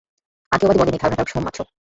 অজ্ঞেয়বাদী 0.51 0.79
বলেন, 0.79 0.93
এই 0.93 1.01
ধারণাটা 1.01 1.23
ভ্রমমাত্র। 1.23 1.59